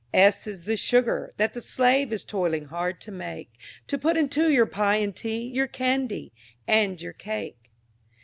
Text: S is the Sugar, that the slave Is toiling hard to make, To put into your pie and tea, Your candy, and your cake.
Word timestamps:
S 0.15 0.47
is 0.47 0.63
the 0.63 0.77
Sugar, 0.77 1.31
that 1.37 1.53
the 1.53 1.61
slave 1.61 2.11
Is 2.11 2.23
toiling 2.23 2.65
hard 2.65 2.99
to 3.01 3.11
make, 3.11 3.51
To 3.85 3.99
put 3.99 4.17
into 4.17 4.51
your 4.51 4.65
pie 4.65 4.95
and 4.95 5.15
tea, 5.15 5.43
Your 5.47 5.67
candy, 5.67 6.33
and 6.67 6.99
your 6.99 7.13
cake. 7.13 7.69